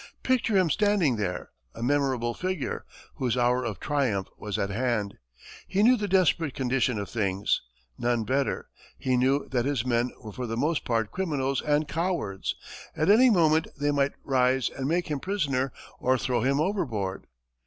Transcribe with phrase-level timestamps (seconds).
[0.23, 2.85] Picture him standing there, a memorable figure,
[3.17, 5.19] whose hour of triumph was at hand.
[5.67, 7.61] He knew the desperate condition of things
[7.99, 12.55] none better; he knew that his men were for the most part criminals and cowards;
[12.97, 17.27] at any moment they might rise and make him prisoner or throw him overboard.